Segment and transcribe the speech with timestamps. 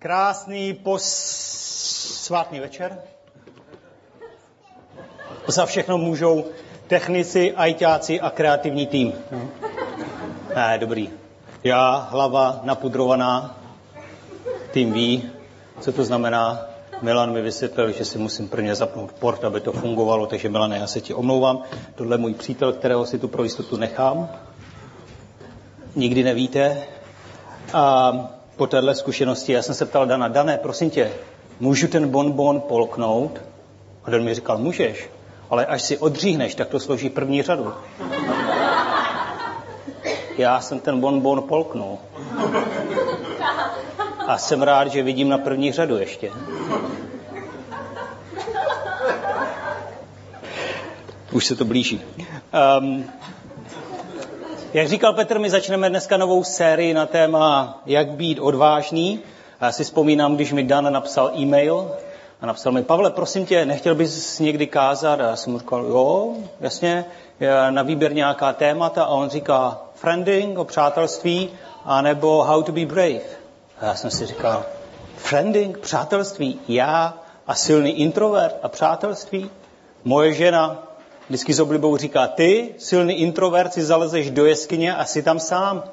[0.00, 2.98] Krásný posvátný večer.
[5.46, 6.44] Za všechno můžou
[6.86, 9.12] technici, ajťáci a kreativní tým.
[9.30, 9.48] No.
[10.56, 11.10] Ne, dobrý.
[11.64, 13.58] Já, hlava napudrovaná,
[14.70, 15.30] tým ví,
[15.80, 16.66] co to znamená.
[17.02, 20.86] Milan mi vysvětlil, že si musím prvně zapnout port, aby to fungovalo, takže Milane, já
[20.86, 21.62] se ti omlouvám.
[21.94, 24.28] Tohle je můj přítel, kterého si tu pro jistotu nechám.
[25.94, 26.82] Nikdy nevíte.
[27.72, 28.12] A
[28.58, 31.12] po téhle zkušenosti já jsem se ptal Dana, Dané, prosím tě,
[31.60, 33.40] můžu ten bonbon polknout?
[34.04, 35.10] A Dan mi říkal, můžeš,
[35.50, 37.74] ale až si odříhneš, tak to složí první řadu.
[40.38, 41.98] Já jsem ten bonbon polknul.
[44.26, 46.30] A jsem rád, že vidím na první řadu ještě.
[51.32, 52.02] Už se to blíží.
[52.80, 53.04] Um,
[54.74, 59.20] jak říkal Petr, my začneme dneska novou sérii na téma Jak být odvážný.
[59.60, 61.92] Já si vzpomínám, když mi Dan napsal e-mail
[62.40, 65.20] a napsal mi, Pavle, prosím tě, nechtěl bys někdy kázat?
[65.20, 67.04] A já jsem mu říkal, jo, jasně,
[67.70, 69.04] na výběr nějaká témata.
[69.04, 71.50] A on říká, friending, o přátelství,
[71.84, 73.20] anebo how to be brave.
[73.80, 74.64] A já jsem si říkal,
[75.16, 77.14] friending, přátelství, já
[77.46, 79.50] a silný introvert a přátelství.
[80.04, 80.87] Moje žena
[81.28, 85.84] vždycky s oblibou říká, ty, silný introvert, si zalezeš do jeskyně a jsi tam sám.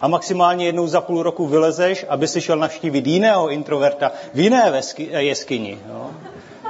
[0.00, 4.82] A maximálně jednou za půl roku vylezeš, aby si šel navštívit jiného introverta v jiné
[5.18, 5.78] jeskyni.
[5.88, 6.10] Jo?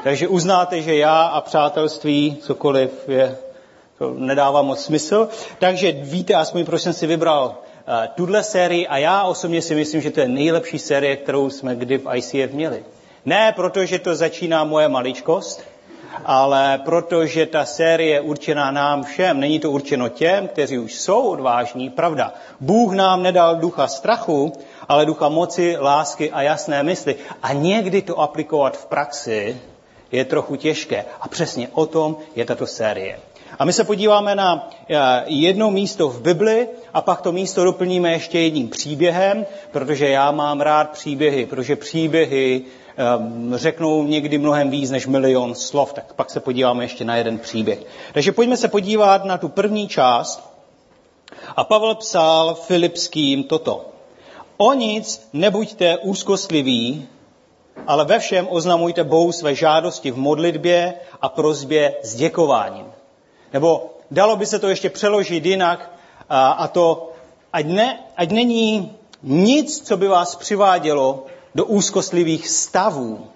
[0.05, 3.39] Takže uznáte, že já a přátelství, cokoliv je,
[3.99, 5.29] to nedává moc smysl.
[5.59, 10.01] Takže víte aspoň, proč jsem si vybral uh, tuhle sérii a já osobně si myslím,
[10.01, 12.85] že to je nejlepší série, kterou jsme kdy v ICF měli.
[13.25, 15.63] Ne protože to začíná moje maličkost,
[16.25, 21.23] ale protože ta série je určená nám všem, není to určeno těm, kteří už jsou
[21.29, 22.35] odvážní, pravda.
[22.61, 24.53] Bůh nám nedal ducha strachu,
[24.89, 27.17] ale ducha moci, lásky a jasné mysli.
[27.43, 29.61] A někdy to aplikovat v praxi
[30.13, 31.05] je trochu těžké.
[31.21, 33.19] A přesně o tom je tato série.
[33.59, 34.97] A my se podíváme na eh,
[35.27, 40.61] jedno místo v Bibli a pak to místo doplníme ještě jedním příběhem, protože já mám
[40.61, 42.63] rád příběhy, protože příběhy
[43.55, 47.79] řeknou někdy mnohem víc než milion slov, tak pak se podíváme ještě na jeden příběh.
[48.13, 50.57] Takže pojďme se podívat na tu první část.
[51.57, 53.85] A Pavel psal Filipským toto.
[54.57, 57.09] O nic nebuďte úzkostliví,
[57.87, 62.87] ale ve všem oznamujte Bohu své žádosti v modlitbě a prozbě s děkováním.
[63.53, 65.93] Nebo dalo by se to ještě přeložit jinak,
[66.31, 67.13] a to,
[67.53, 68.93] ať, ne, ať není
[69.23, 73.27] nic, co by vás přivádělo do úzkostlivých stavů.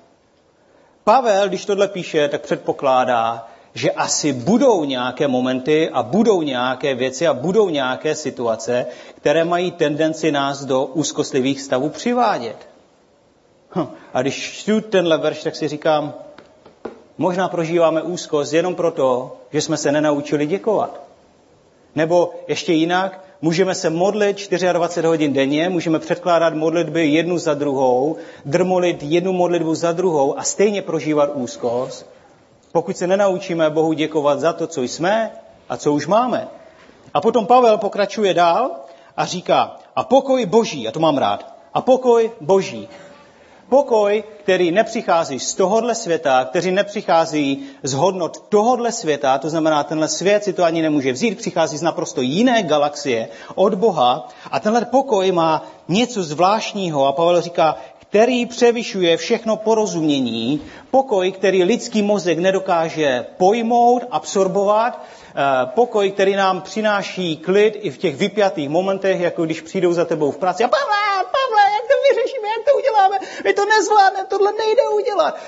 [1.04, 7.26] Pavel, když tohle píše, tak předpokládá, že asi budou nějaké momenty a budou nějaké věci
[7.26, 12.68] a budou nějaké situace, které mají tendenci nás do úzkostlivých stavů přivádět.
[13.74, 13.86] Hm.
[14.14, 16.14] A když čtu tenhle verš, tak si říkám,
[17.18, 21.00] možná prožíváme úzkost jenom proto, že jsme se nenaučili děkovat.
[21.94, 28.16] Nebo ještě jinak, Můžeme se modlit 24 hodin denně, můžeme předkládat modlitby jednu za druhou,
[28.44, 32.06] drmolit jednu modlitbu za druhou a stejně prožívat úzkost,
[32.72, 35.30] pokud se nenaučíme Bohu děkovat za to, co jsme
[35.68, 36.48] a co už máme.
[37.14, 38.70] A potom Pavel pokračuje dál
[39.16, 42.88] a říká, a pokoj boží, a to mám rád, a pokoj boží,
[43.70, 50.08] Pokoj, který nepřichází z tohohle světa, který nepřichází z hodnot tohohle světa, to znamená, tenhle
[50.08, 54.84] svět si to ani nemůže vzít, přichází z naprosto jiné galaxie od Boha a tenhle
[54.84, 57.76] pokoj má něco zvláštního a Pavel říká,
[58.10, 60.60] který převyšuje všechno porozumění,
[60.90, 67.98] pokoj, který lidský mozek nedokáže pojmout, absorbovat, eh, pokoj, který nám přináší klid i v
[67.98, 71.96] těch vypjatých momentech, jako když přijdou za tebou v práci a Pavle, Pavle, jak to
[72.08, 75.38] vyřešíme, jak to uděláme, my to nezvládneme, tohle nejde udělat.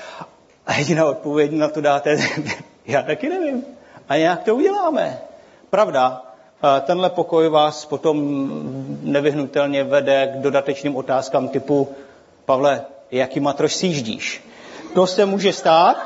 [0.65, 2.17] A jediná odpověď na to dáte,
[2.85, 3.65] já taky nevím.
[4.09, 5.21] A jak to uděláme?
[5.69, 6.21] Pravda,
[6.81, 8.49] tenhle pokoj vás potom
[9.01, 11.95] nevyhnutelně vede k dodatečným otázkám typu
[12.45, 12.81] Pavle,
[13.11, 14.47] jaký matroš sjíždíš?
[14.93, 15.97] To se může stát,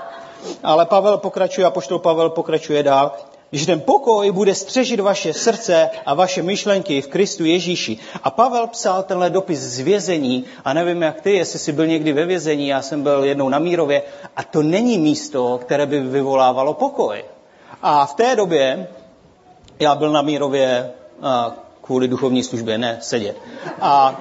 [0.63, 3.11] ale Pavel pokračuje, a poštol Pavel pokračuje dál
[3.51, 7.97] že ten pokoj bude střežit vaše srdce a vaše myšlenky v Kristu Ježíši.
[8.23, 12.13] A Pavel psal tenhle dopis z vězení a nevím jak ty, jestli jsi byl někdy
[12.13, 14.01] ve vězení, já jsem byl jednou na Mírově
[14.35, 17.23] a to není místo, které by vyvolávalo pokoj.
[17.81, 18.87] A v té době
[19.79, 20.91] já byl na Mírově
[21.81, 23.37] kvůli duchovní službě, ne sedět.
[23.81, 24.19] A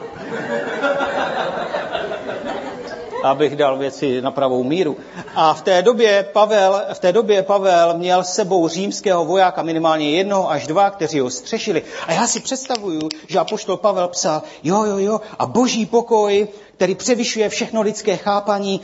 [3.30, 4.96] abych dal věci na pravou míru.
[5.34, 10.10] A v té době Pavel, v té době Pavel měl s sebou římského vojáka minimálně
[10.10, 11.82] jednoho až dva, kteří ho střešili.
[12.06, 16.94] A já si představuju, že apoštol Pavel psal, jo, jo, jo, a boží pokoj, který
[16.94, 18.80] převyšuje všechno lidské chápaní,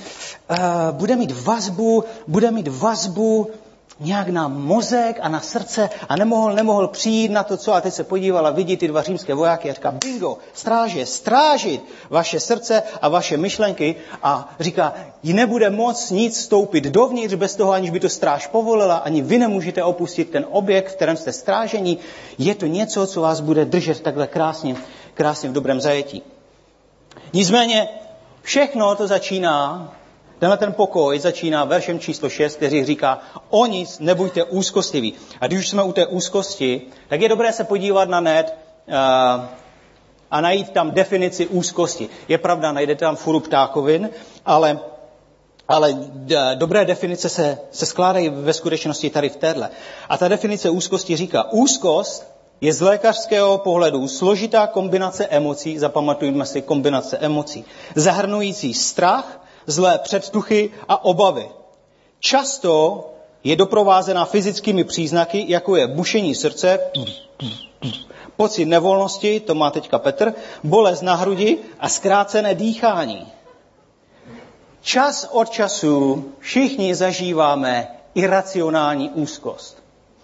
[0.50, 0.56] uh,
[0.90, 3.50] bude mít vazbu, bude mít vazbu
[4.00, 7.94] nějak na mozek a na srdce a nemohl, nemohl přijít na to, co a teď
[7.94, 12.82] se podíval a vidí ty dva římské vojáky a říká, bingo, stráže, strážit vaše srdce
[13.02, 18.00] a vaše myšlenky a říká, jí nebude moc nic stoupit dovnitř bez toho, aniž by
[18.00, 21.98] to stráž povolila, ani vy nemůžete opustit ten objekt, v kterém jste strážení.
[22.38, 24.76] Je to něco, co vás bude držet takhle krásně,
[25.14, 26.22] krásně v dobrém zajetí.
[27.32, 27.88] Nicméně
[28.42, 29.92] všechno to začíná
[30.42, 33.18] Tenhle ten pokoj začíná veršem číslo 6, který říká,
[33.50, 35.14] o nic nebuďte úzkostiví.
[35.40, 38.54] A když už jsme u té úzkosti, tak je dobré se podívat na net
[38.88, 38.94] uh,
[40.30, 42.08] a najít tam definici úzkosti.
[42.28, 44.10] Je pravda, najdete tam furu ptákovin,
[44.46, 44.80] ale,
[45.68, 45.96] ale
[46.54, 49.70] dobré definice se, se skládají ve skutečnosti tady v téhle.
[50.08, 56.62] A ta definice úzkosti říká, úzkost je z lékařského pohledu složitá kombinace emocí, zapamatujme si
[56.62, 61.48] kombinace emocí, zahrnující strach, zlé předtuchy a obavy.
[62.20, 63.04] Často
[63.44, 66.78] je doprovázena fyzickými příznaky, jako je bušení srdce,
[68.36, 73.32] pocit nevolnosti, to má teďka Petr, bolest na hrudi a zkrácené dýchání.
[74.82, 79.82] Čas od času všichni zažíváme iracionální úzkost.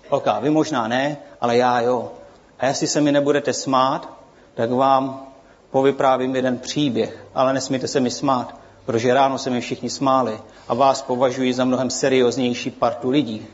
[0.08, 2.12] Ok, vy možná ne, ale já jo.
[2.58, 4.08] A jestli se mi nebudete smát,
[4.54, 5.26] tak vám
[5.70, 8.54] povyprávím jeden příběh, ale nesmíte se mi smát,
[8.88, 10.38] protože ráno se mi všichni smáli
[10.68, 13.46] a vás považuji za mnohem serióznější partu lidí.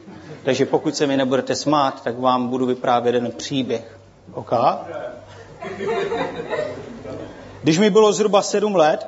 [0.45, 3.99] Takže pokud se mi nebudete smát, tak vám budu vyprávět jeden příběh.
[4.33, 4.53] OK?
[7.63, 9.07] Když mi bylo zhruba sedm let,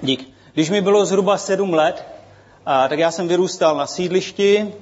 [0.00, 2.06] dík, když mi bylo zhruba sedm let,
[2.66, 4.74] a, tak já jsem vyrůstal na sídlišti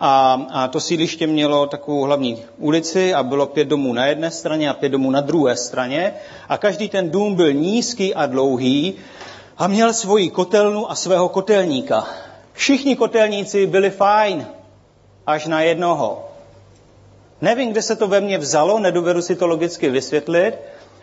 [0.00, 4.70] a, a to sídliště mělo takovou hlavní ulici a bylo pět domů na jedné straně
[4.70, 6.14] a pět domů na druhé straně.
[6.48, 8.94] A každý ten dům byl nízký a dlouhý
[9.58, 12.06] a měl svoji kotelnu a svého kotelníka.
[12.52, 14.46] Všichni kotelníci byli fajn,
[15.26, 16.28] až na jednoho.
[17.40, 20.54] Nevím, kde se to ve mně vzalo, nedovedu si to logicky vysvětlit,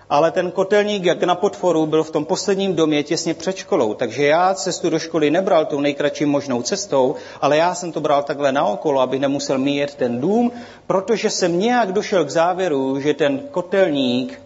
[0.09, 3.94] ale ten kotelník, jak na potvoru, byl v tom posledním domě těsně před školou.
[3.94, 8.24] Takže já cestu do školy nebral tou nejkratší možnou cestou, ale já jsem to bral
[8.24, 10.51] takhle naokolo, aby nemusel míjet ten dům,
[10.88, 14.42] protože jsem nějak došel k závěru, že ten kotelník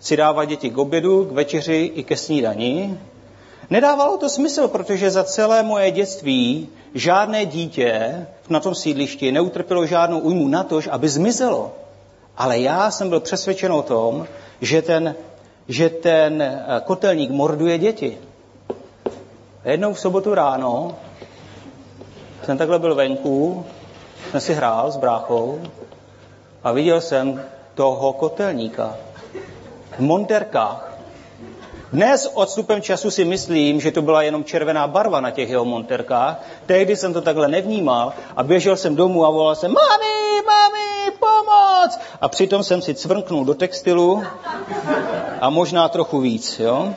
[0.00, 2.98] si dává děti k obědu, k večeři i ke snídani.
[3.70, 10.18] Nedávalo to smysl, protože za celé moje dětství žádné dítě na tom sídlišti neutrpělo žádnou
[10.18, 11.72] újmu na to, aby zmizelo.
[12.36, 14.26] Ale já jsem byl přesvědčen o tom,
[14.60, 15.14] že ten,
[15.68, 18.18] že ten eh, kotelník morduje děti.
[19.64, 20.96] Jednou v sobotu ráno
[22.42, 23.66] jsem takhle byl venku,
[24.30, 25.60] jsem si hrál s bráchou
[26.64, 27.42] a viděl jsem
[27.74, 28.96] toho kotelníka
[29.96, 30.94] v monterkách.
[31.92, 36.42] Dnes odstupem času si myslím, že to byla jenom červená barva na těch jeho monterkách.
[36.66, 40.42] Tehdy jsem to takhle nevnímal a běžel jsem domů a volal jsem, mami,
[41.20, 41.98] pomoc!
[42.20, 44.22] A přitom jsem si cvrknul do textilu
[45.40, 46.94] a možná trochu víc, jo?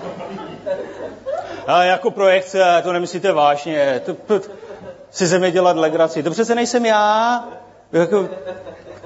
[1.68, 4.42] A jako projekce, to nemyslíte vážně, to, to,
[5.12, 6.24] si ze mě dělat legraci.
[6.24, 7.44] To přece nejsem já.
[7.92, 8.30] Jako,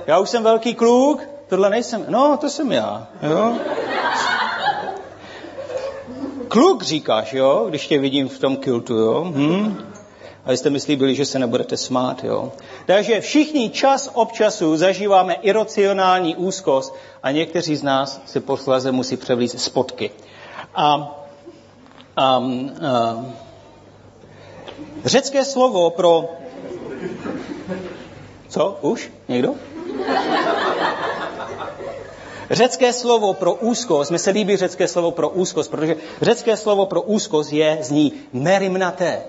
[0.07, 2.05] já už jsem velký kluk, tohle nejsem.
[2.07, 3.55] No, to jsem já, jo?
[6.47, 9.23] Kluk říkáš, jo, když tě vidím v tom kiltu, jo?
[9.35, 9.90] Hm?
[10.45, 12.51] A jste myslí byli, že se nebudete smát, jo?
[12.85, 19.17] Takže všichni čas ob času zažíváme iracionální úzkost a někteří z nás si posléze musí
[19.17, 20.11] převlít spotky.
[20.75, 21.17] A,
[22.17, 22.41] a, a
[25.05, 26.29] řecké slovo pro...
[28.47, 28.77] Co?
[28.81, 29.11] Už?
[29.27, 29.55] Někdo?
[32.51, 37.01] Řecké slovo pro úzkost, mi se líbí řecké slovo pro úzkost, protože řecké slovo pro
[37.01, 39.23] úzkost je, zní merimnaté.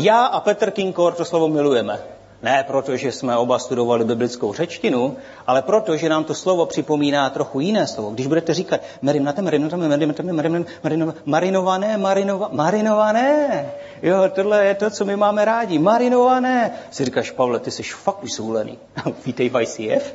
[0.00, 1.98] Já a Petr Kinkor to slovo milujeme.
[2.42, 7.30] Ne proto, že jsme oba studovali biblickou řečtinu, ale proto, že nám to slovo připomíná
[7.30, 8.10] trochu jiné slovo.
[8.10, 13.70] Když budete říkat merimnaté, merimnaté, merimnaté, merimnaté, marinované, marinova, marinované.
[14.02, 15.78] Jo, tohle je to, co my máme rádi.
[15.78, 16.70] Marinované.
[16.90, 18.78] Si říkáš, Pavle, ty jsi fakt vysoulený.
[19.26, 20.14] Vítej v ICF.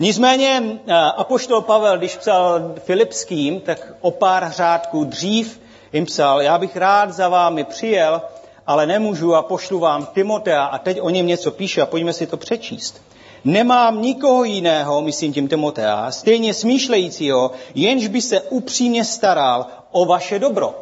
[0.00, 5.60] Nicméně eh, Apoštol Pavel, když psal Filipským, tak o pár řádků dřív
[5.92, 8.22] jim psal, já bych rád za vámi přijel,
[8.66, 12.26] ale nemůžu a pošlu vám Timotea a teď o něm něco píše a pojďme si
[12.26, 13.02] to přečíst.
[13.44, 20.38] Nemám nikoho jiného, myslím tím Timotea, stejně smýšlejícího, jenž by se upřímně staral o vaše
[20.38, 20.74] dobro.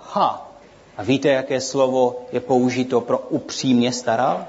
[0.00, 0.50] Ha,
[0.96, 4.46] a víte, jaké slovo je použito pro upřímně staral?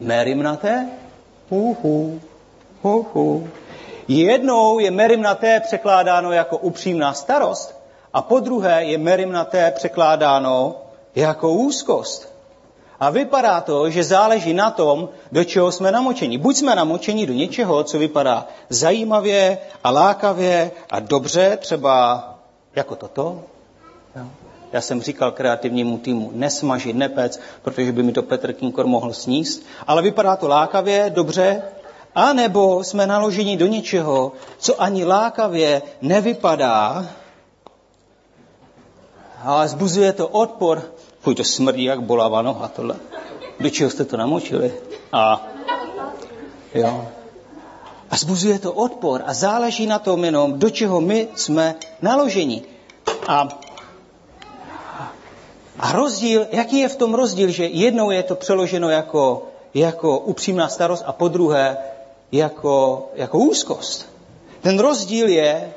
[0.00, 0.88] Merimnaté?
[1.50, 2.20] Uhu,
[2.82, 3.48] uhu.
[4.08, 7.81] Jednou je merimnaté překládáno jako upřímná starost
[8.12, 10.76] a po druhé je merimnaté překládáno
[11.14, 12.32] jako úzkost.
[13.00, 16.38] A vypadá to, že záleží na tom, do čeho jsme namočeni.
[16.38, 22.24] Buď jsme namočeni do něčeho, co vypadá zajímavě a lákavě a dobře, třeba
[22.76, 23.42] jako toto.
[24.72, 29.62] Já jsem říkal kreativnímu týmu, nesmažit, nepec, protože by mi to Petr Kinkor mohl sníst,
[29.86, 31.62] ale vypadá to lákavě, dobře,
[32.14, 37.06] a nebo jsme naloženi do něčeho, co ani lákavě nevypadá,
[39.44, 40.82] ale zbuzuje to odpor.
[41.20, 42.96] Fuj, to smrdí jak bolavá noha tohle.
[43.60, 44.74] Do čeho jste to namočili?
[45.12, 45.46] A
[46.74, 47.08] jo.
[48.10, 52.62] A zbuzuje to odpor a záleží na tom jenom, do čeho my jsme naloženi.
[53.28, 53.48] A,
[55.78, 60.68] a rozdíl, jaký je v tom rozdíl, že jednou je to přeloženo jako, jako upřímná
[60.68, 61.76] starost a po druhé
[62.32, 64.08] jako, jako úzkost.
[64.60, 65.74] Ten rozdíl je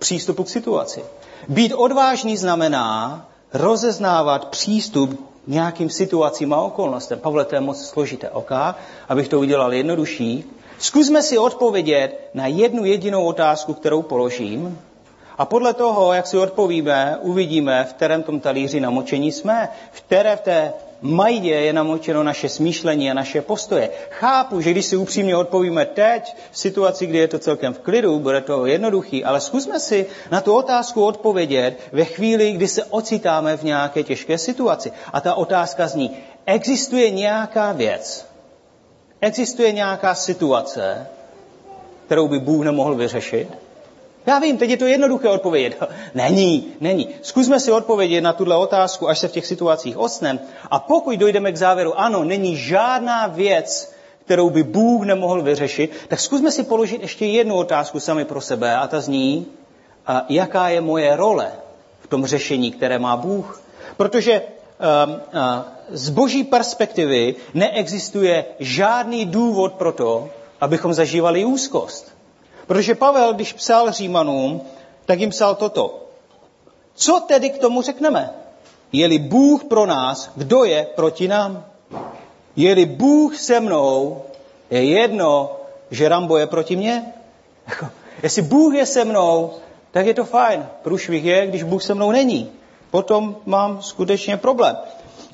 [0.00, 1.04] přístupu k situaci.
[1.48, 7.18] Být odvážný znamená rozeznávat přístup nějakým situacím a okolnostem.
[7.18, 8.30] Pavle, to je moc složité.
[8.30, 8.50] OK,
[9.08, 10.44] abych to udělal jednodušší.
[10.78, 14.78] Zkusme si odpovědět na jednu jedinou otázku, kterou položím.
[15.38, 20.36] A podle toho, jak si odpovíme, uvidíme, v kterém tom talíři namočení jsme, v které
[20.36, 23.90] v té majdě je namočeno naše smýšlení a naše postoje.
[24.10, 28.18] Chápu, že když si upřímně odpovíme teď, v situaci, kdy je to celkem v klidu,
[28.18, 33.56] bude to jednoduchý, ale zkusme si na tu otázku odpovědět ve chvíli, kdy se ocitáme
[33.56, 34.92] v nějaké těžké situaci.
[35.12, 36.16] A ta otázka zní,
[36.46, 38.26] existuje nějaká věc,
[39.20, 41.06] existuje nějaká situace,
[42.06, 43.69] kterou by Bůh nemohl vyřešit?
[44.30, 45.82] Já vím, teď je to jednoduché odpovědět.
[46.14, 47.08] Není, není.
[47.22, 50.40] Zkusme si odpovědět na tuhle otázku, až se v těch situacích osnem.
[50.70, 53.92] A pokud dojdeme k závěru, ano, není žádná věc,
[54.24, 58.76] kterou by Bůh nemohl vyřešit, tak zkusme si položit ještě jednu otázku sami pro sebe
[58.76, 59.46] a ta zní,
[60.06, 61.52] a jaká je moje role
[62.00, 63.62] v tom řešení, které má Bůh.
[63.96, 65.20] Protože um,
[65.90, 72.19] z boží perspektivy neexistuje žádný důvod pro to, abychom zažívali úzkost.
[72.70, 74.60] Protože Pavel, když psal Římanům,
[75.06, 76.06] tak jim psal toto.
[76.94, 78.30] Co tedy k tomu řekneme?
[78.92, 81.64] Je-li Bůh pro nás, kdo je proti nám?
[82.56, 84.22] Je-li Bůh se mnou,
[84.70, 85.56] je jedno,
[85.90, 87.12] že Rambo je proti mně?
[87.68, 87.86] Jako,
[88.22, 89.50] jestli Bůh je se mnou,
[89.90, 90.66] tak je to fajn.
[90.82, 92.52] Průšvih je, když Bůh se mnou není.
[92.90, 94.76] Potom mám skutečně problém.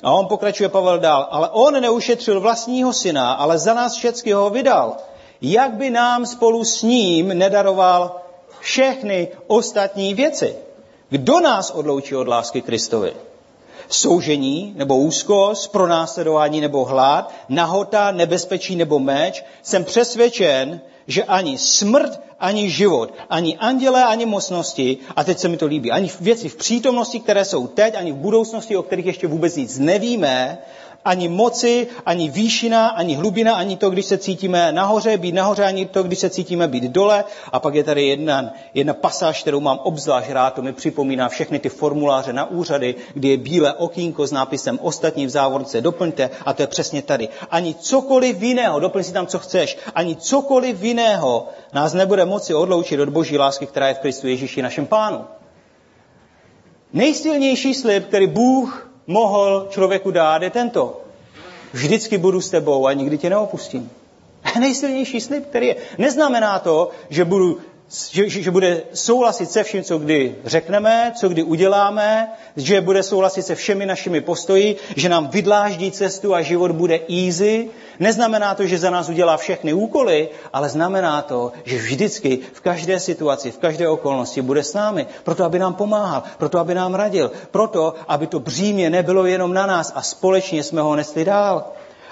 [0.03, 1.27] A on pokračuje Pavel dál.
[1.31, 4.97] Ale on neušetřil vlastního syna, ale za nás všechny ho vydal
[5.41, 8.15] jak by nám spolu s ním nedaroval
[8.59, 10.55] všechny ostatní věci.
[11.09, 13.13] Kdo nás odloučí od lásky Kristovi?
[13.89, 19.43] Soužení nebo úzkost, pronásledování nebo hlad, nahota, nebezpečí nebo meč.
[19.63, 25.57] Jsem přesvědčen, že ani smrt, ani život, ani andělé, ani mocnosti, a teď se mi
[25.57, 29.27] to líbí, ani věci v přítomnosti, které jsou teď, ani v budoucnosti, o kterých ještě
[29.27, 30.57] vůbec nic nevíme,
[31.07, 35.85] ani moci, ani výšina, ani hlubina, ani to, když se cítíme nahoře, být nahoře, ani
[35.85, 37.23] to, když se cítíme být dole.
[37.51, 41.59] A pak je tady jedna, jedna pasáž, kterou mám obzvlášť rád, to mi připomíná všechny
[41.59, 46.53] ty formuláře na úřady, kdy je bílé okýnko s nápisem ostatní v závorce, doplňte, a
[46.53, 47.29] to je přesně tady.
[47.51, 52.99] Ani cokoliv jiného, doplň si tam, co chceš, ani cokoliv jiného nás nebude moci odloučit
[52.99, 55.25] od boží lásky, která je v Kristu Ježíši našem pánu.
[56.93, 61.01] Nejsilnější slib, který Bůh mohl člověku dát, je tento.
[61.73, 63.91] Vždycky budu s tebou a nikdy tě neopustím.
[64.59, 65.75] Nejsilnější slib, který je.
[65.97, 67.59] Neznamená to, že budu
[68.11, 73.41] že, že bude souhlasit se vším, co kdy řekneme, co kdy uděláme, že bude souhlasit
[73.41, 77.69] se všemi našimi postoji, že nám vydláždí cestu a život bude easy.
[77.99, 82.99] Neznamená to, že za nás udělá všechny úkoly, ale znamená to, že vždycky v každé
[82.99, 87.31] situaci, v každé okolnosti bude s námi, proto aby nám pomáhal, proto aby nám radil,
[87.51, 91.65] proto aby to břímě nebylo jenom na nás a společně jsme ho nesli dál.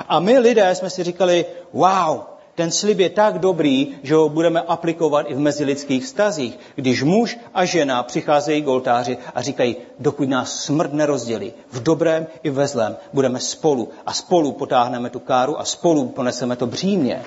[0.08, 4.62] A my lidé jsme si říkali, wow, ten slib je tak dobrý, že ho budeme
[4.62, 10.29] aplikovat i v mezilidských vztazích, když muž a žena přicházejí k oltáři a říkají, dokud
[10.29, 15.59] nás smrt nerozdělí, v dobrém i ve zlém, budeme spolu a spolu potáhneme tu káru
[15.59, 17.24] a spolu poneseme to břímě.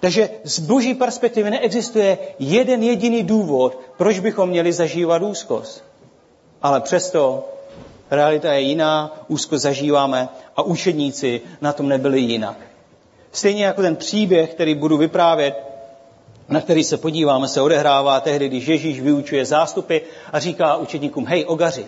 [0.00, 5.84] Takže z boží perspektivy neexistuje jeden jediný důvod, proč bychom měli zažívat úzkost.
[6.62, 7.48] Ale přesto
[8.10, 12.73] realita je jiná, úzkost zažíváme a učedníci na tom nebyli jinak.
[13.34, 15.54] Stejně jako ten příběh, který budu vyprávět,
[16.48, 19.98] na který se podíváme, se odehrává tehdy, když Ježíš vyučuje zástupy
[20.32, 21.86] a říká učedníkům, hej, ogaři,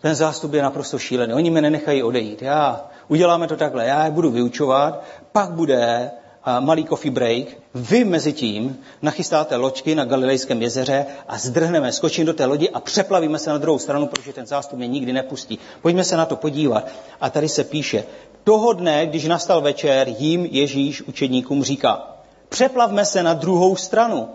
[0.00, 4.10] ten zástup je naprosto šílený, oni mě nenechají odejít, já, uděláme to takhle, já je
[4.10, 6.10] budu vyučovat, pak bude
[6.60, 12.34] malý coffee break, vy mezi tím nachystáte loďky na Galilejském jezeře a zdrhneme, skočím do
[12.34, 15.58] té lodi a přeplavíme se na druhou stranu, protože ten zástup mě nikdy nepustí.
[15.82, 16.88] Pojďme se na to podívat.
[17.20, 18.04] A tady se píše,
[18.44, 22.16] toho dne, když nastal večer, jim Ježíš učedníkům říká,
[22.48, 24.28] přeplavme se na druhou stranu.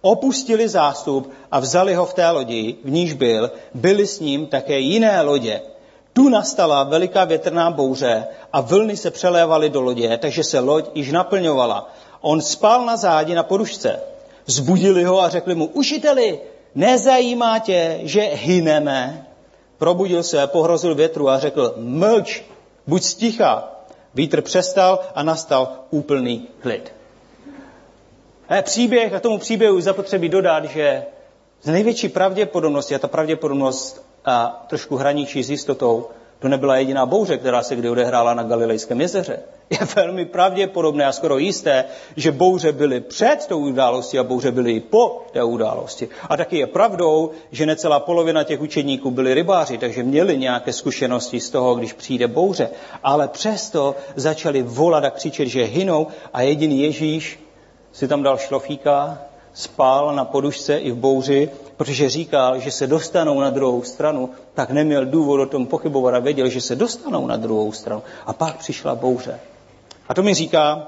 [0.00, 4.78] Opustili zástup a vzali ho v té lodi, v níž byl, byly s ním také
[4.78, 5.60] jiné lodě.
[6.12, 11.12] Tu nastala veliká větrná bouře a vlny se přelévaly do lodě, takže se loď již
[11.12, 11.92] naplňovala.
[12.20, 14.00] On spal na zádi na podušce.
[14.46, 16.40] Zbudili ho a řekli mu, učiteli,
[16.74, 19.26] nezajímá tě, že hyneme?
[19.78, 22.42] Probudil se, pohrozil větru a řekl, mlč,
[22.86, 23.68] buď sticha.
[24.14, 26.92] Vítr přestal a nastal úplný klid.
[28.48, 31.04] A příběh, a tomu příběhu zapotřebí dodat, že
[31.62, 36.08] z největší pravděpodobnosti, a ta pravděpodobnost a trošku hraničí s jistotou,
[36.42, 39.38] to nebyla jediná bouře, která se kdy odehrála na Galilejském jezeře.
[39.70, 41.84] Je velmi pravděpodobné a skoro jisté,
[42.16, 46.08] že bouře byly před tou událostí a bouře byly i po té události.
[46.28, 51.40] A taky je pravdou, že necelá polovina těch učedníků byli rybáři, takže měli nějaké zkušenosti
[51.40, 52.70] z toho, když přijde bouře.
[53.02, 57.40] Ale přesto začali volat a křičet, že hynou a jediný Ježíš
[57.92, 59.18] si tam dal šlofíka,
[59.54, 61.50] spal na podušce i v bouři,
[61.82, 66.18] protože říkal, že se dostanou na druhou stranu, tak neměl důvod o tom pochybovat a
[66.18, 68.02] věděl, že se dostanou na druhou stranu.
[68.26, 69.40] A pak přišla bouře.
[70.08, 70.86] A to mi říká,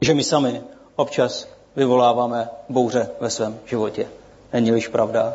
[0.00, 0.60] že my sami
[0.96, 4.08] občas vyvoláváme bouře ve svém životě.
[4.52, 5.34] Není-liž pravda?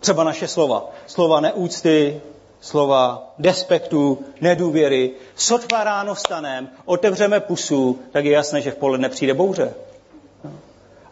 [0.00, 0.90] Třeba naše slova.
[1.06, 2.20] Slova neúcty,
[2.60, 5.10] slova despektu, nedůvěry.
[5.34, 9.74] Sotva ráno vstanem, otevřeme pusu, tak je jasné, že v poledne přijde bouře.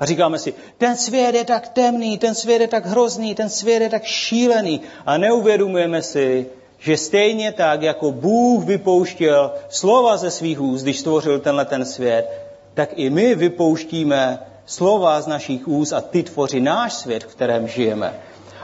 [0.01, 3.83] A říkáme si, ten svět je tak temný, ten svět je tak hrozný, ten svět
[3.83, 4.81] je tak šílený.
[5.07, 6.47] A neuvědomujeme si,
[6.79, 12.49] že stejně tak, jako Bůh vypouštěl slova ze svých úst, když stvořil tenhle ten svět,
[12.75, 17.69] tak i my vypouštíme slova z našich úst a ty tvoří náš svět, v kterém
[17.69, 18.15] žijeme.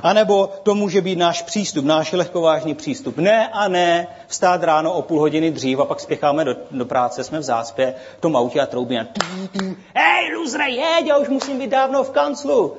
[0.03, 3.19] A nebo to může být náš přístup, náš lehkovážný přístup.
[3.19, 7.25] Ne a ne vstát ráno o půl hodiny dřív a pak spěcháme do, do práce,
[7.25, 9.09] jsme v záspě, v tom autě a troubíme.
[9.95, 12.77] Hej, luzre, jeď, já už musím být dávno v kanclu.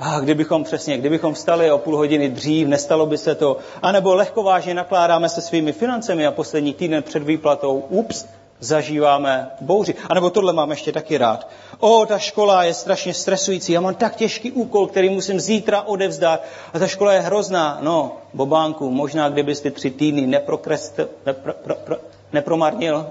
[0.00, 3.56] A kdybychom přesně, kdybychom vstali o půl hodiny dřív, nestalo by se to.
[3.82, 8.26] A nebo lehkovážně nakládáme se svými financemi a poslední týden před výplatou, ups,
[8.60, 9.94] zažíváme bouři.
[10.08, 11.48] A nebo tohle mám ještě taky rád.
[11.78, 16.44] O, ta škola je strašně stresující, já mám tak těžký úkol, který musím zítra odevzdat
[16.72, 17.78] a ta škola je hrozná.
[17.80, 21.96] No, Bobánku, možná kdybys ty tři týdny neprokrest, nepro, pro, pro,
[22.32, 23.06] nepromarnil,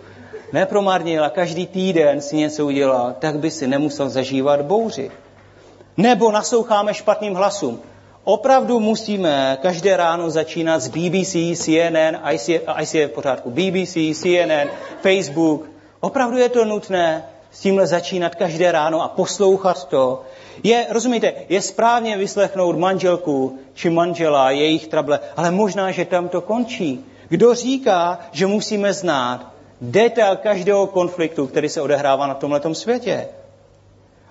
[0.52, 5.10] nepromarnil a každý týden si něco udělal, tak by si nemusel zažívat bouři.
[5.96, 7.80] Nebo nasloucháme špatným hlasům.
[8.24, 12.48] Opravdu musíme každé ráno začínat s BBC, CNN, IC,
[12.80, 14.68] IC je v pořádku, BBC, CNN,
[15.02, 15.70] Facebook.
[16.00, 20.22] Opravdu je to nutné s tímhle začínat každé ráno a poslouchat to.
[20.62, 26.40] Je, rozumíte, je správně vyslechnout manželku či manžela, jejich trable, ale možná, že tam to
[26.40, 27.04] končí.
[27.28, 29.46] Kdo říká, že musíme znát
[29.80, 33.28] detail každého konfliktu, který se odehrává na tomto světě?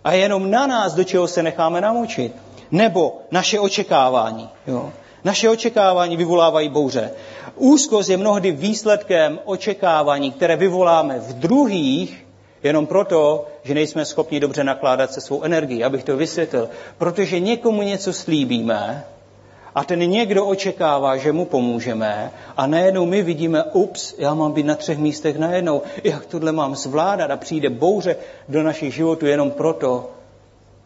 [0.03, 2.35] A jenom na nás, do čeho se necháme namočit.
[2.71, 4.49] Nebo naše očekávání.
[4.67, 4.93] Jo?
[5.23, 7.11] Naše očekávání vyvolávají bouře.
[7.55, 12.25] Úzkost je mnohdy výsledkem očekávání, které vyvoláme v druhých,
[12.63, 15.83] jenom proto, že nejsme schopni dobře nakládat se svou energií.
[15.83, 16.69] Abych to vysvětlil.
[16.97, 19.05] Protože někomu něco slíbíme
[19.75, 24.65] a ten někdo očekává, že mu pomůžeme a najednou my vidíme, ups, já mám být
[24.65, 28.15] na třech místech najednou, jak tohle mám zvládat a přijde bouře
[28.49, 30.09] do našich životů jenom proto,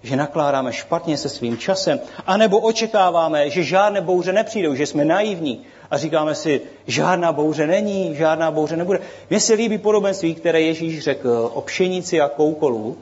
[0.04, 5.62] že nakládáme špatně se svým časem, anebo očekáváme, že žádné bouře nepřijdou, že jsme naivní
[5.92, 9.00] a říkáme si, žádná bouře není, žádná bouře nebude.
[9.30, 12.98] Mně se líbí podobenství, které Ježíš řekl o pšenici a koukolu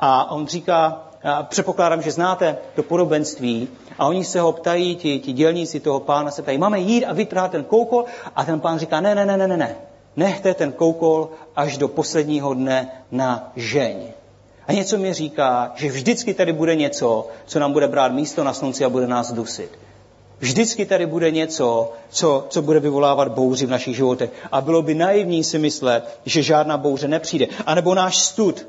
[0.00, 5.18] a on říká, a předpokládám, že znáte to podobenství a oni se ho ptají, ti,
[5.18, 8.04] ti dělníci toho pána se ptají, máme jít a vytrhat ten koukol
[8.36, 9.76] a ten pán říká, ne, ne, ne, ne, ne, ne,
[10.16, 13.96] nechte ten koukol až do posledního dne na žeň.
[14.66, 18.52] A něco mi říká, že vždycky tady bude něco, co nám bude brát místo na
[18.52, 19.78] slunci a bude nás dusit.
[20.38, 24.30] Vždycky tady bude něco, co, co bude vyvolávat bouři v našich životech.
[24.52, 27.46] A bylo by naivní si myslet, že žádná bouře nepřijde.
[27.66, 28.66] A nebo náš stud.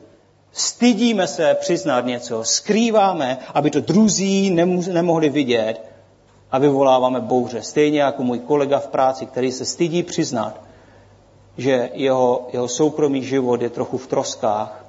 [0.52, 4.50] Stydíme se přiznat něco, skrýváme, aby to druzí
[4.92, 5.82] nemohli vidět
[6.52, 7.62] a vyvoláváme bouře.
[7.62, 10.62] Stejně jako můj kolega v práci, který se stydí přiznat,
[11.58, 14.85] že jeho, jeho soukromý život je trochu v troskách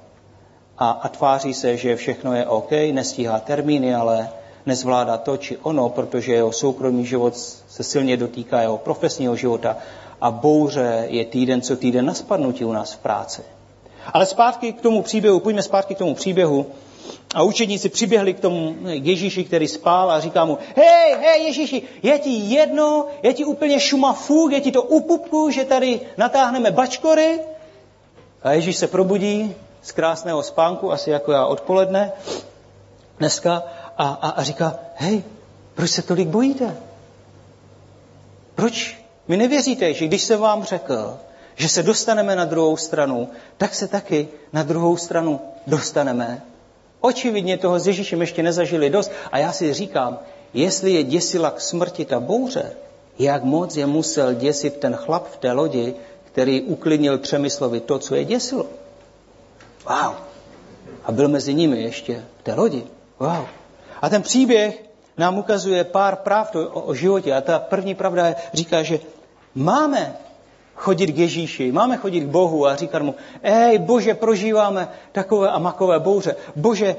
[0.77, 4.29] a, a tváří se, že všechno je OK, nestíhá termíny, ale
[4.65, 7.37] nezvládá to či ono, protože jeho soukromý život
[7.69, 9.77] se silně dotýká jeho profesního života
[10.21, 13.41] a bouře je týden co týden na spadnutí u nás v práci.
[14.13, 16.65] Ale zpátky k tomu příběhu, pojďme zpátky k tomu příběhu.
[17.35, 22.19] A učedníci přiběhli k tomu Ježíši, který spál a říká mu, hej, hej Ježíši, je
[22.19, 27.39] ti jedno, je ti úplně šuma fůk, je ti to upupku, že tady natáhneme bačkory?
[28.43, 29.55] A Ježíš se probudí
[29.87, 32.11] z krásného spánku, asi jako já odpoledne,
[33.19, 33.63] dneska,
[33.97, 35.23] a, a, a říká, hej,
[35.75, 36.77] proč se tolik bojíte?
[38.55, 41.17] Proč mi nevěříte, že když jsem vám řekl,
[41.55, 46.41] že se dostaneme na druhou stranu, tak se taky na druhou stranu dostaneme.
[46.99, 50.19] Očividně toho s Ježíšem ještě nezažili dost a já si říkám,
[50.53, 52.71] jestli je děsila k smrti ta bouře,
[53.19, 57.99] jak moc je musel děsit ten chlap v té lodi, který uklidnil třemi slovy to,
[57.99, 58.65] co je děsilo.
[59.89, 60.13] Wow.
[61.05, 62.83] A byl mezi nimi ještě v té lodi.
[63.19, 63.45] Wow.
[64.01, 64.83] A ten příběh
[65.17, 67.33] nám ukazuje pár pravd o, o životě.
[67.33, 68.99] A ta první pravda je, říká, že
[69.55, 70.15] máme
[70.75, 75.59] chodit k Ježíši, máme chodit k Bohu a říkat mu, ej, Bože, prožíváme takové a
[75.59, 76.35] makové bouře.
[76.55, 76.95] Bože,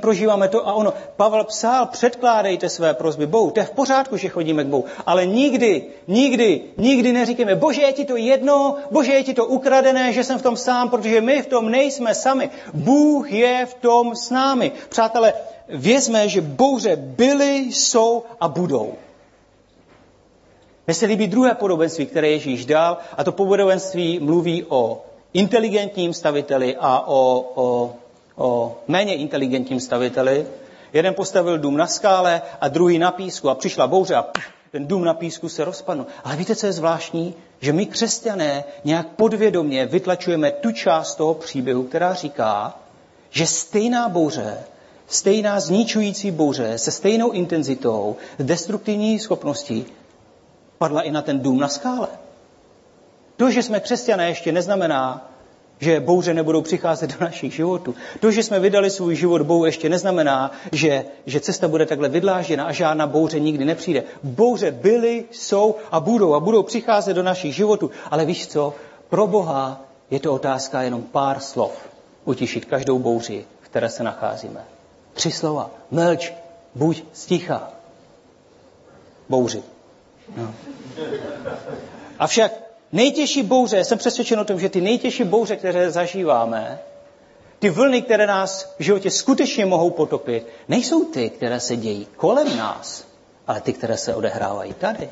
[0.00, 0.92] prožíváme to a ono.
[1.16, 3.50] Pavel psal, předkládejte své prozby Bohu.
[3.50, 4.84] To je v pořádku, že chodíme k Bohu.
[5.06, 10.12] Ale nikdy, nikdy, nikdy neříkáme, bože, je ti to jedno, bože, je ti to ukradené,
[10.12, 12.50] že jsem v tom sám, protože my v tom nejsme sami.
[12.74, 14.72] Bůh je v tom s námi.
[14.88, 15.32] Přátelé,
[15.68, 18.94] vězme, že bouře byly, jsou a budou.
[20.86, 26.76] Mně se líbí druhé podobenství, které Ježíš dal, a to podobenství mluví o inteligentním staviteli
[26.80, 27.94] a o, o,
[28.36, 30.46] o méně inteligentním staviteli.
[30.92, 34.86] Jeden postavil dům na skále a druhý na písku a přišla bouře a pff, ten
[34.86, 36.06] dům na písku se rozpadl.
[36.24, 37.34] Ale víte, co je zvláštní?
[37.60, 42.78] Že my křesťané nějak podvědomě vytlačujeme tu část toho příběhu, která říká,
[43.30, 44.58] že stejná bouře,
[45.06, 49.86] stejná zničující bouře se stejnou intenzitou, destruktivní schopností
[50.78, 52.08] padla i na ten dům na skále.
[53.36, 55.30] To, že jsme křesťané, ještě neznamená,
[55.80, 57.94] že bouře nebudou přicházet do našich životů.
[58.20, 62.64] To, že jsme vydali svůj život Bohu, ještě neznamená, že, že cesta bude takhle vydlážděna
[62.64, 64.02] a žádná bouře nikdy nepřijde.
[64.22, 67.90] Bouře byly, jsou a budou a budou přicházet do našich životů.
[68.10, 68.74] Ale víš co?
[69.08, 71.72] Pro Boha je to otázka jenom pár slov.
[72.24, 74.64] Utišit každou bouři, v které se nacházíme.
[75.12, 75.70] Tři slova.
[75.90, 76.32] Mlč,
[76.74, 77.70] buď sticha.
[79.28, 79.62] Bouři.
[80.36, 80.54] No.
[82.18, 82.63] Avšak
[82.94, 86.78] nejtěžší bouře, jsem přesvědčen o tom, že ty nejtěžší bouře, které zažíváme,
[87.58, 92.56] ty vlny, které nás v životě skutečně mohou potopit, nejsou ty, které se dějí kolem
[92.56, 93.04] nás,
[93.46, 95.10] ale ty, které se odehrávají tady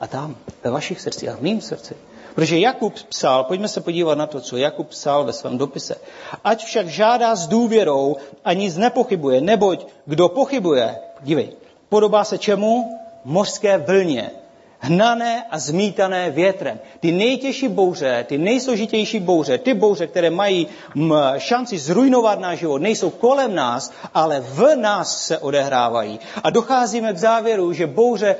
[0.00, 1.96] a tam, ve vašich srdcích a v mým srdci.
[2.34, 5.96] Protože Jakub psal, pojďme se podívat na to, co Jakub psal ve svém dopise.
[6.44, 11.52] Ať však žádá s důvěrou a nic nepochybuje, neboť kdo pochybuje, dívej,
[11.88, 13.00] podobá se čemu?
[13.24, 14.30] mořské vlně,
[14.84, 16.80] hnané a zmítané větrem.
[17.00, 20.66] Ty nejtěžší bouře, ty nejsložitější bouře, ty bouře, které mají
[21.38, 26.20] šanci zrujnovat náš život, nejsou kolem nás, ale v nás se odehrávají.
[26.44, 28.36] A docházíme k závěru, že bouře,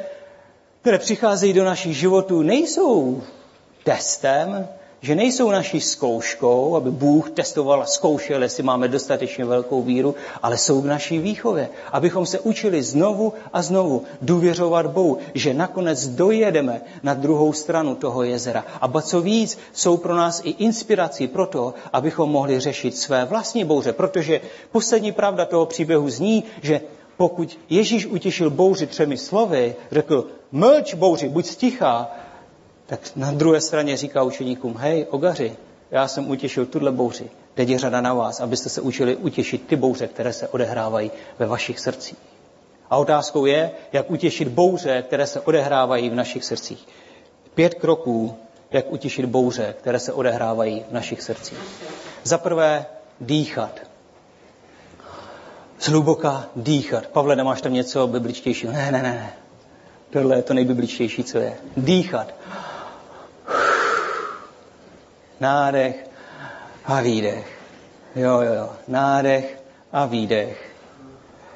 [0.81, 3.23] které přicházejí do našich životů, nejsou
[3.85, 4.69] testem,
[5.05, 10.59] že nejsou naší zkouškou, aby Bůh testoval a zkoušel, jestli máme dostatečně velkou víru, ale
[10.59, 16.81] jsou k naší výchově, abychom se učili znovu a znovu důvěřovat Bohu, že nakonec dojedeme
[17.03, 18.65] na druhou stranu toho jezera.
[18.81, 23.25] A ba co víc, jsou pro nás i inspirací pro to, abychom mohli řešit své
[23.25, 24.41] vlastní bouře, protože
[24.73, 26.81] poslední pravda toho příběhu zní, že
[27.17, 32.11] pokud Ježíš utěšil bouři třemi slovy, řekl, mlč bouři, buď stichá,
[32.87, 35.57] tak na druhé straně říká učeníkům, hej, ogaři,
[35.91, 37.31] já jsem utěšil tuhle bouři.
[37.55, 41.47] Teď je řada na vás, abyste se učili utěšit ty bouře, které se odehrávají ve
[41.47, 42.19] vašich srdcích.
[42.91, 46.89] A otázkou je, jak utěšit bouře, které se odehrávají v našich srdcích.
[47.55, 48.37] Pět kroků,
[48.71, 51.59] jak utěšit bouře, které se odehrávají v našich srdcích.
[52.23, 52.87] Za prvé,
[53.21, 53.81] dýchat.
[55.81, 57.07] Zhluboka dýchat.
[57.07, 58.73] Pavle, nemáš tam něco bibličtějšího?
[58.73, 59.33] Ne, ne, ne.
[60.11, 61.57] Tohle je to nejbibličtější, co je.
[61.77, 62.35] Dýchat.
[65.45, 65.97] Nádech
[66.85, 67.47] a výdech.
[68.17, 68.69] Jo, jo, jo.
[68.89, 70.75] Nádech a výdech.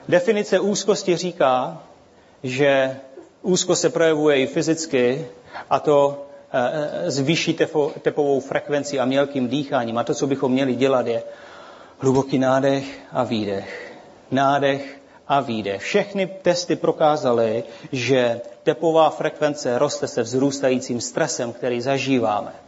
[0.09, 1.83] Definice úzkosti říká,
[2.43, 2.97] že
[3.43, 5.27] úzkost se projevuje i fyzicky,
[5.71, 7.57] a to e, s vyšší
[8.03, 9.99] tepovou frekvencí a mělkým dýcháním.
[9.99, 11.23] A to, co bychom měli dělat, je
[11.99, 13.93] hluboký nádech a výdech.
[14.31, 14.99] Nádech
[15.29, 15.81] a výdech.
[15.81, 22.68] Všechny testy prokázaly, že tepová frekvence roste se vzrůstajícím stresem, který zažíváme.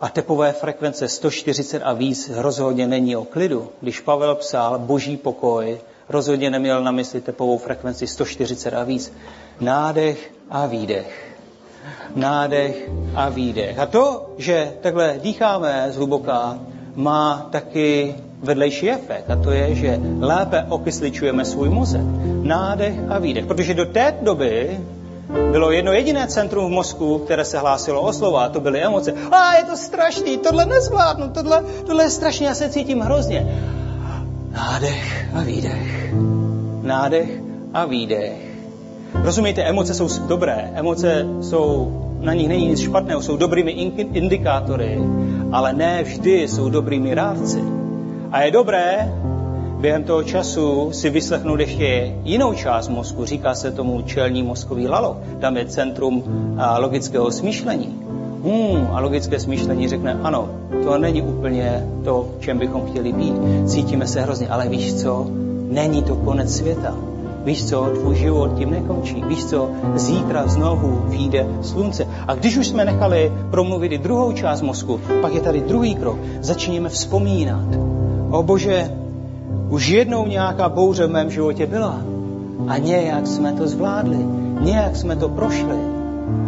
[0.00, 3.68] A tepové frekvence 140 a víc rozhodně není o klidu.
[3.80, 5.78] Když Pavel psal boží pokoj,
[6.08, 9.12] rozhodně neměl na mysli tepovou frekvenci 140 a víc.
[9.60, 11.36] Nádech a výdech.
[12.16, 13.78] Nádech a výdech.
[13.78, 16.58] A to, že takhle dýcháme zhluboka,
[16.94, 19.30] má taky vedlejší efekt.
[19.30, 22.06] A to je, že lépe okysličujeme svůj mozek.
[22.42, 23.46] Nádech a výdech.
[23.46, 24.80] Protože do té doby
[25.50, 29.12] bylo jedno jediné centrum v mozku, které se hlásilo o slova, a to byly emoce.
[29.30, 33.62] A je to strašný, tohle nezvládnu, tohle, tohle je strašně, já se cítím hrozně.
[34.52, 36.14] Nádech a výdech.
[36.82, 37.30] Nádech
[37.74, 38.54] a výdech.
[39.22, 43.70] Rozumíte, emoce jsou dobré, emoce jsou, na nich není nic špatného, jsou dobrými
[44.12, 44.98] indikátory,
[45.52, 47.64] ale ne vždy jsou dobrými rádci.
[48.32, 49.12] A je dobré
[49.84, 53.24] během toho času si vyslechnout ještě jinou část mozku.
[53.24, 55.20] Říká se tomu čelní mozkový lalo.
[55.40, 56.24] Tam je centrum
[56.78, 58.00] logického smýšlení.
[58.44, 60.48] Hmm, a logické smýšlení řekne, ano,
[60.84, 63.34] to není úplně to, čem bychom chtěli být.
[63.66, 65.26] Cítíme se hrozně, ale víš co?
[65.68, 66.96] Není to konec světa.
[67.44, 69.22] Víš co, tvůj život tím nekončí.
[69.28, 72.08] Víš co, zítra znovu vyjde slunce.
[72.28, 76.18] A když už jsme nechali promluvit i druhou část mozku, pak je tady druhý krok.
[76.40, 77.68] Začněme vzpomínat.
[78.30, 79.03] O Bože,
[79.74, 82.02] už jednou nějaká bouře v mém životě byla.
[82.68, 84.18] A nějak jsme to zvládli.
[84.60, 85.76] Nějak jsme to prošli.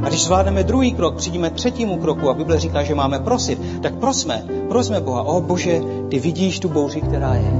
[0.03, 3.95] A když zvládneme druhý krok, přijdeme třetímu kroku a Bible říká, že máme prosit, tak
[3.95, 7.53] prosme, prosme Boha, o Bože, ty vidíš tu bouři, která je.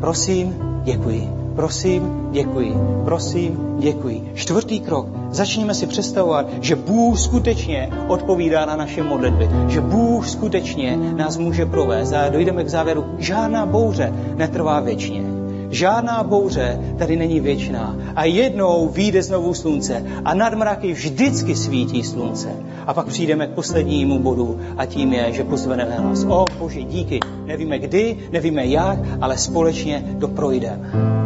[0.00, 1.39] Prosím, děkuji.
[1.60, 2.74] Prosím, děkuji.
[3.04, 4.32] Prosím, děkuji.
[4.34, 5.06] Čtvrtý krok.
[5.30, 9.48] Začněme si představovat, že Bůh skutečně odpovídá na naše modlitby.
[9.68, 12.12] Že Bůh skutečně nás může provést.
[12.12, 13.04] A dojdeme k závěru.
[13.18, 15.22] Žádná bouře netrvá věčně.
[15.70, 17.96] Žádná bouře tady není věčná.
[18.16, 22.48] A jednou vyjde znovu slunce a nad mraky vždycky svítí slunce.
[22.86, 26.24] A pak přijdeme k poslednímu bodu a tím je, že pozveneme nás.
[26.24, 27.20] O Bože, díky.
[27.44, 31.19] Nevíme kdy, nevíme jak, ale společně to projdeme.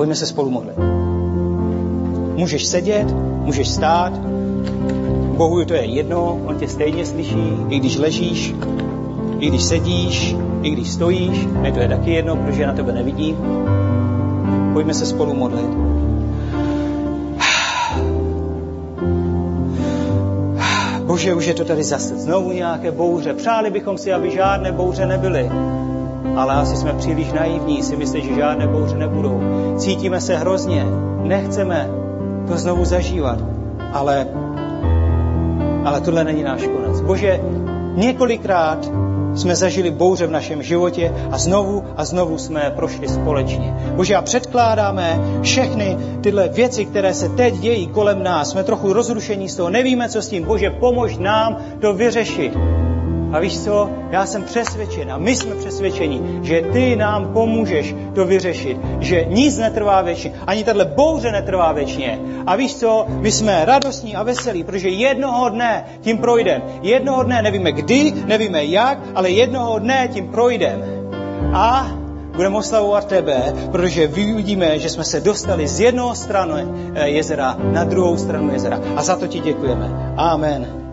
[0.00, 0.78] Pojďme se spolu modlit.
[2.36, 3.06] Můžeš sedět,
[3.44, 4.12] můžeš stát,
[5.36, 8.54] Bohu to je jedno, on tě stejně slyší, i když ležíš,
[9.38, 13.36] i když sedíš, i když stojíš, mě to je taky jedno, protože na tebe nevidím.
[14.72, 15.70] Pojďme se spolu modlit.
[21.04, 23.34] Bože, už je to tady zase znovu nějaké bouře.
[23.34, 25.50] Přáli bychom si, aby žádné bouře nebyly.
[26.36, 29.40] Ale asi jsme příliš naivní, si myslí, že žádné bouře nebudou.
[29.76, 30.86] Cítíme se hrozně,
[31.22, 31.90] nechceme
[32.48, 33.38] to znovu zažívat.
[33.92, 34.26] Ale,
[35.84, 37.00] ale tohle není náš konec.
[37.00, 37.40] Bože,
[37.94, 38.90] několikrát
[39.34, 43.74] jsme zažili bouře v našem životě a znovu a znovu jsme prošli společně.
[43.94, 48.50] Bože, a předkládáme všechny tyhle věci, které se teď dějí kolem nás.
[48.50, 50.44] Jsme trochu rozrušení z toho, nevíme, co s tím.
[50.44, 52.52] Bože, pomož nám to vyřešit.
[53.32, 53.90] A víš co?
[54.10, 58.76] Já jsem přesvědčen a my jsme přesvědčeni, že ty nám pomůžeš to vyřešit.
[59.00, 62.18] Že nic netrvá věčně, ani tahle bouře netrvá věčně.
[62.46, 63.06] A víš co?
[63.08, 66.64] My jsme radostní a veselí, protože jednoho dne tím projdeme.
[66.82, 70.86] Jednoho dne nevíme kdy, nevíme jak, ale jednoho dne tím projdeme.
[71.52, 71.90] A
[72.36, 77.84] budeme oslavovat tebe, protože vidíme, že jsme se dostali z jednoho strany eh, jezera na
[77.84, 78.80] druhou stranu jezera.
[78.96, 80.14] A za to ti děkujeme.
[80.16, 80.89] Amen.